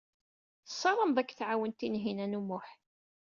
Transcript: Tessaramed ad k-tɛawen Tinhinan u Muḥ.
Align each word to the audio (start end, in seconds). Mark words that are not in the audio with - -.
Tessaramed 0.67 1.17
ad 1.21 1.27
k-tɛawen 1.27 1.71
Tinhinan 1.73 2.37
u 2.39 2.41
Muḥ. 2.47 2.67